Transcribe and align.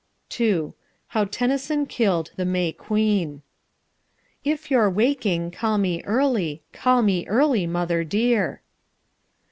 II: 0.39 0.73
HOW 1.09 1.25
TENNYSON 1.25 1.85
KILLED 1.85 2.31
THE 2.35 2.43
MAY 2.43 2.71
QUEEN 2.71 3.43
"If 4.43 4.71
you're 4.71 4.89
waking 4.89 5.51
call 5.51 5.77
me 5.77 6.01
early, 6.05 6.63
call 6.73 7.03
me 7.03 7.27
early, 7.27 7.67
mother 7.67 8.03
dear." 8.03 8.61